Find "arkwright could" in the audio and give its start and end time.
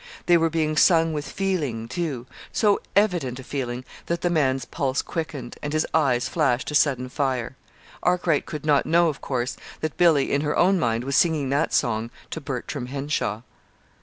8.01-8.65